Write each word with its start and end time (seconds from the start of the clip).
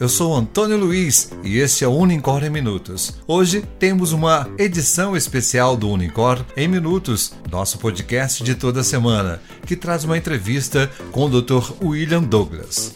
eu 0.00 0.08
sou 0.08 0.34
Antônio 0.34 0.76
Luiz 0.76 1.32
e 1.42 1.58
este 1.58 1.84
é 1.84 1.88
o 1.88 1.92
Unicor 1.92 2.44
em 2.44 2.50
Minutos. 2.50 3.18
Hoje 3.26 3.64
temos 3.78 4.12
uma 4.12 4.48
edição 4.56 5.16
especial 5.16 5.76
do 5.76 5.90
Unicor 5.90 6.44
em 6.56 6.68
Minutos, 6.68 7.34
nosso 7.50 7.78
podcast 7.78 8.44
de 8.44 8.54
toda 8.54 8.84
semana, 8.84 9.40
que 9.66 9.74
traz 9.74 10.04
uma 10.04 10.16
entrevista 10.16 10.88
com 11.10 11.24
o 11.24 11.42
Dr. 11.42 11.72
William 11.82 12.22
Douglas. 12.22 12.94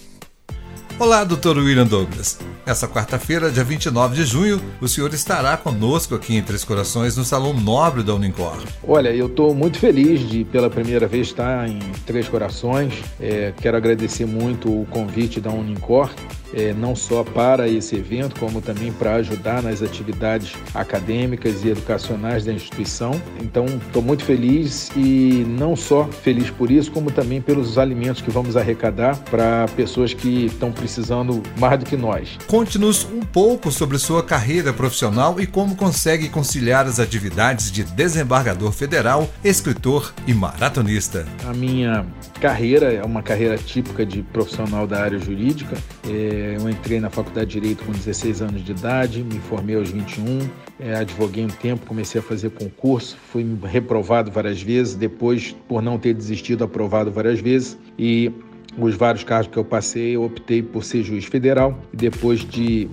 Olá, 0.96 1.24
Dr. 1.24 1.59
William 1.59 1.87
Douglas. 1.87 2.38
Essa 2.65 2.87
quarta-feira, 2.87 3.51
dia 3.51 3.65
29 3.65 4.15
de 4.15 4.24
junho, 4.24 4.60
o 4.80 4.87
senhor 4.87 5.12
estará 5.12 5.57
conosco 5.57 6.15
aqui 6.15 6.37
em 6.37 6.43
Três 6.43 6.62
Corações, 6.62 7.16
no 7.16 7.24
Salão 7.24 7.52
Nobre 7.52 8.05
da 8.05 8.15
Unicor. 8.15 8.62
Olha, 8.87 9.09
eu 9.09 9.27
estou 9.27 9.52
muito 9.52 9.79
feliz 9.80 10.21
de, 10.21 10.45
pela 10.45 10.71
primeira 10.71 11.09
vez, 11.09 11.29
estar 11.29 11.69
em 11.69 11.80
Três 12.07 12.29
Corações. 12.29 12.95
É, 13.19 13.52
quero 13.60 13.77
agradecer 13.77 14.27
muito 14.27 14.69
o 14.69 14.87
convite 14.87 15.41
da 15.41 15.51
Unicor 15.51 16.09
é, 16.55 16.73
não 16.73 16.95
só 16.95 17.23
para 17.23 17.69
esse 17.69 17.97
evento, 17.97 18.38
como 18.38 18.60
também 18.60 18.93
para 18.93 19.15
ajudar 19.16 19.62
nas 19.62 19.83
atividades 19.83 20.52
acadêmicas 20.74 21.65
e 21.65 21.69
educacionais 21.69 22.45
da 22.45 22.52
instituição. 22.52 23.20
Então, 23.41 23.66
estou 23.66 24.02
muito 24.02 24.24
feliz 24.24 24.91
e 24.96 25.45
não 25.48 25.74
só 25.77 26.05
feliz 26.05 26.51
por 26.51 26.70
isso, 26.70 26.91
como 26.91 27.10
também 27.10 27.41
pelos 27.41 27.79
alimentos 27.79 28.23
que 28.23 28.30
vamos 28.30 28.57
arrecadar 28.57 29.16
para 29.30 29.66
pessoas 29.76 30.13
que 30.13 30.46
estão 30.46 30.73
precisando 30.73 31.43
mais 31.59 31.79
do 31.79 31.87
que 31.87 31.96
nós. 31.96 32.38
Conte-nos 32.46 33.04
um 33.04 33.21
pouco 33.21 33.71
sobre 33.71 33.98
sua 33.98 34.23
carreira 34.23 34.73
profissional 34.73 35.41
e 35.41 35.46
como 35.46 35.76
consegue 35.76 36.29
conciliar 36.29 36.87
as 36.87 36.98
atividades 36.98 37.71
de 37.71 37.85
desembargador 37.85 38.73
federal, 38.73 39.29
escritor 39.45 40.13
e 40.26 40.35
maratonista. 40.35 41.26
A 41.46 41.52
minha 41.52 42.07
carreira 42.41 42.93
é 42.93 43.02
uma 43.02 43.23
carreira 43.23 43.57
típica 43.57 44.04
de 44.04 44.23
profissional 44.23 44.87
da 44.87 45.02
área 45.02 45.19
jurídica. 45.19 45.76
É, 46.08 46.56
eu 46.60 46.68
entrei 46.68 46.98
na 46.98 47.10
faculdade 47.10 47.50
de 47.50 47.60
Direito 47.60 47.84
com 47.84 47.92
16 47.92 48.42
anos 48.42 48.64
de 48.64 48.72
idade, 48.72 49.22
me 49.22 49.38
formei 49.38 49.76
aos 49.76 49.90
21, 49.90 50.40
é, 50.80 50.96
advoguei 50.96 51.45
um 51.45 51.48
tempo, 51.48 51.86
comecei 51.86 52.20
a 52.20 52.24
fazer 52.24 52.50
concurso, 52.50 53.16
fui 53.30 53.46
reprovado 53.64 54.30
várias 54.30 54.60
vezes, 54.60 54.95
depois, 54.96 55.54
por 55.68 55.80
não 55.80 55.98
ter 55.98 56.12
desistido, 56.14 56.64
aprovado 56.64 57.12
várias 57.12 57.40
vezes 57.40 57.78
e 57.96 58.32
os 58.78 58.95
vários 58.95 59.23
cargos 59.23 59.48
que 59.48 59.58
eu 59.58 59.64
passei, 59.64 60.16
eu 60.16 60.24
optei 60.24 60.62
por 60.62 60.82
ser 60.82 61.02
juiz 61.04 61.24
federal 61.24 61.78
depois 61.92 62.40
de 62.40 62.88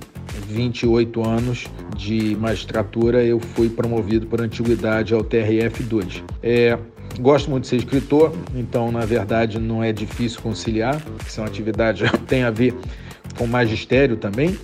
28 0.49 1.27
anos 1.27 1.67
de 1.95 2.35
magistratura, 2.35 3.23
eu 3.23 3.39
fui 3.39 3.69
promovido 3.69 4.27
por 4.27 4.41
antiguidade 4.41 5.13
ao 5.13 5.23
TRF2. 5.23 6.23
É, 6.43 6.77
Gosto 7.19 7.51
muito 7.51 7.63
de 7.63 7.69
ser 7.69 7.75
escritor, 7.75 8.33
então 8.55 8.91
na 8.91 9.05
verdade 9.05 9.59
não 9.59 9.83
é 9.83 9.91
difícil 9.91 10.41
conciliar, 10.41 11.01
são 11.27 11.43
atividades 11.43 12.09
que 12.09 12.17
têm 12.19 12.43
a 12.43 12.49
ver 12.49 12.73
com 13.37 13.45
magistério 13.45 14.15
também. 14.15 14.57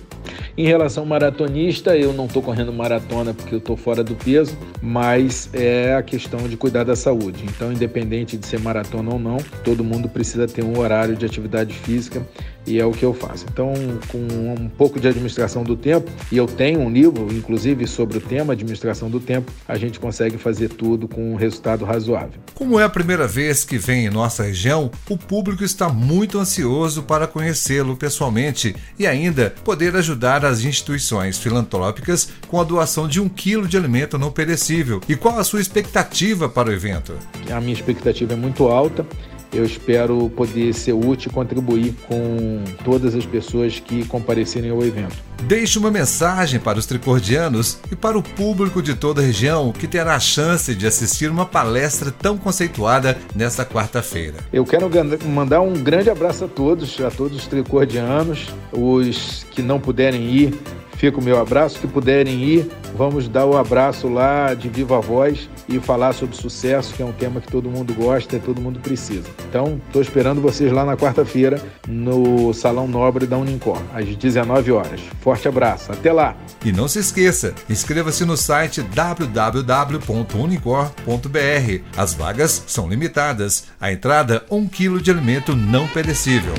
Em 0.56 0.66
relação 0.66 1.02
ao 1.02 1.08
maratonista, 1.08 1.94
eu 1.94 2.14
não 2.14 2.24
estou 2.24 2.42
correndo 2.42 2.72
maratona 2.72 3.34
porque 3.34 3.54
eu 3.54 3.58
estou 3.58 3.76
fora 3.76 4.02
do 4.02 4.14
peso, 4.14 4.56
mas 4.80 5.50
é 5.52 5.94
a 5.94 6.02
questão 6.02 6.48
de 6.48 6.56
cuidar 6.56 6.84
da 6.84 6.96
saúde. 6.96 7.44
Então, 7.44 7.70
independente 7.70 8.38
de 8.38 8.46
ser 8.46 8.58
maratona 8.58 9.12
ou 9.12 9.18
não, 9.18 9.36
todo 9.62 9.84
mundo 9.84 10.08
precisa 10.08 10.46
ter 10.46 10.64
um 10.64 10.78
horário 10.78 11.14
de 11.14 11.26
atividade 11.26 11.74
física 11.74 12.22
e 12.66 12.80
é 12.80 12.84
o 12.84 12.90
que 12.90 13.04
eu 13.04 13.14
faço. 13.14 13.46
Então, 13.50 13.72
com 14.08 14.18
um 14.18 14.68
pouco 14.68 14.98
de 14.98 15.08
administração 15.08 15.62
do 15.62 15.76
tempo, 15.76 16.10
e 16.30 16.36
eu 16.36 16.46
tenho 16.46 16.80
um 16.80 16.90
livro, 16.90 17.28
inclusive, 17.32 17.86
sobre 17.86 18.18
o 18.18 18.20
tema 18.20 18.52
administração 18.52 19.08
do 19.08 19.20
tempo, 19.20 19.52
a 19.66 19.76
gente 19.76 20.00
consegue 20.00 20.36
fazer 20.38 20.68
tudo 20.68 21.06
com 21.06 21.32
um 21.32 21.36
resultado 21.36 21.84
razoável. 21.84 22.40
Como 22.54 22.80
é 22.80 22.84
a 22.84 22.88
primeira 22.88 23.26
vez 23.26 23.64
que 23.64 23.78
vem 23.78 24.06
em 24.06 24.10
nossa 24.10 24.42
região, 24.42 24.90
o 25.08 25.16
público 25.16 25.62
está 25.62 25.88
muito 25.88 26.38
ansioso 26.38 27.02
para 27.02 27.26
conhecê-lo 27.26 27.96
pessoalmente 27.96 28.74
e 28.98 29.06
ainda 29.06 29.54
poder 29.64 29.94
ajudar 29.96 30.44
as 30.44 30.64
instituições 30.64 31.38
filantrópicas 31.38 32.28
com 32.48 32.60
a 32.60 32.64
doação 32.64 33.06
de 33.06 33.20
um 33.20 33.28
quilo 33.28 33.68
de 33.68 33.76
alimento 33.76 34.18
não 34.18 34.30
perecível. 34.30 35.00
E 35.08 35.14
qual 35.14 35.38
a 35.38 35.44
sua 35.44 35.60
expectativa 35.60 36.48
para 36.48 36.70
o 36.70 36.72
evento? 36.72 37.14
A 37.50 37.60
minha 37.60 37.74
expectativa 37.74 38.32
é 38.32 38.36
muito 38.36 38.64
alta. 38.68 39.06
Eu 39.52 39.64
espero 39.64 40.30
poder 40.30 40.72
ser 40.74 40.92
útil 40.92 41.30
e 41.30 41.34
contribuir 41.34 41.94
com 42.08 42.62
todas 42.84 43.14
as 43.14 43.24
pessoas 43.24 43.78
que 43.78 44.04
comparecerem 44.06 44.70
ao 44.70 44.82
evento. 44.82 45.16
Deixe 45.42 45.78
uma 45.78 45.90
mensagem 45.90 46.58
para 46.58 46.78
os 46.78 46.86
tricordianos 46.86 47.78
e 47.90 47.96
para 47.96 48.18
o 48.18 48.22
público 48.22 48.82
de 48.82 48.94
toda 48.94 49.20
a 49.20 49.24
região 49.24 49.72
que 49.72 49.86
terá 49.86 50.14
a 50.14 50.20
chance 50.20 50.74
de 50.74 50.86
assistir 50.86 51.30
uma 51.30 51.46
palestra 51.46 52.10
tão 52.10 52.36
conceituada 52.36 53.16
nesta 53.34 53.64
quarta-feira. 53.64 54.36
Eu 54.52 54.64
quero 54.64 54.90
mandar 55.26 55.60
um 55.60 55.74
grande 55.74 56.10
abraço 56.10 56.44
a 56.44 56.48
todos, 56.48 57.00
a 57.00 57.10
todos 57.10 57.36
os 57.36 57.46
tricordianos, 57.46 58.46
os 58.72 59.46
que 59.52 59.62
não 59.62 59.78
puderem 59.78 60.22
ir, 60.30 60.54
fica 60.96 61.18
o 61.18 61.22
meu 61.22 61.40
abraço. 61.40 61.78
Que 61.78 61.86
puderem 61.86 62.42
ir, 62.42 62.70
vamos 62.96 63.28
dar 63.28 63.46
o 63.46 63.56
abraço 63.56 64.08
lá 64.08 64.54
de 64.54 64.68
viva 64.68 65.00
voz 65.00 65.48
e 65.68 65.78
falar 65.78 66.12
sobre 66.12 66.36
sucesso, 66.36 66.94
que 66.94 67.02
é 67.02 67.06
um 67.06 67.12
tema 67.12 67.40
que 67.40 67.50
todo 67.50 67.70
mundo 67.70 67.94
gosta 67.94 68.36
e 68.36 68.40
todo 68.40 68.60
mundo 68.60 68.80
precisa. 68.80 69.28
Então, 69.48 69.80
estou 69.86 70.02
esperando 70.02 70.40
vocês 70.40 70.72
lá 70.72 70.84
na 70.84 70.96
quarta-feira 70.96 71.62
no 71.86 72.52
Salão 72.52 72.88
Nobre 72.88 73.26
da 73.26 73.36
Unincor, 73.36 73.80
às 73.94 74.06
19 74.06 74.72
horas. 74.72 75.00
Forte 75.20 75.48
abraço, 75.48 75.92
até 75.92 76.12
lá! 76.12 76.36
E 76.64 76.72
não 76.72 76.88
se 76.88 76.98
esqueça, 76.98 77.54
inscreva-se 77.68 78.24
no 78.24 78.36
site 78.36 78.82
www.unicor.br. 78.82 81.82
As 81.96 82.14
vagas 82.14 82.64
são 82.66 82.88
limitadas. 82.88 83.66
A 83.80 83.92
entrada, 83.92 84.44
um 84.50 84.66
quilo 84.66 85.00
de 85.00 85.10
alimento 85.10 85.54
não 85.54 85.86
perecível. 85.88 86.54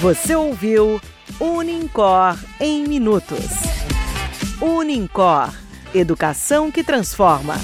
Você 0.00 0.34
ouviu 0.34 1.00
Unincor 1.40 2.38
em 2.60 2.86
Minutos. 2.86 3.50
Unincor 4.60 5.52
Educação 5.92 6.70
que 6.70 6.82
transforma. 6.82 7.54